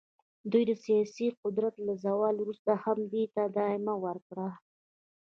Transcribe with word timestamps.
دوی 0.51 0.63
د 0.67 0.71
سیاسي 0.85 1.27
قدرت 1.43 1.75
له 1.87 1.93
زوال 2.03 2.35
وروسته 2.39 2.71
هم 2.83 2.99
دې 3.11 3.23
ته 3.33 3.39
ادامه 3.49 3.95
ورکړه. 4.05 4.47